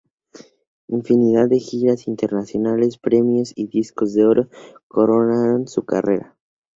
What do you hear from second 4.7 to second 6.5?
coronaron su carrera.